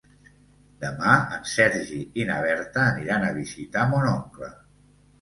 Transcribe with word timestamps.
Demà 0.85 1.13
en 1.35 1.43
Sergi 1.51 1.99
i 2.23 2.27
na 2.33 2.41
Berta 2.49 2.89
aniran 2.89 3.31
a 3.31 3.33
visitar 3.39 3.89
mon 3.97 4.13
oncle. 4.19 4.55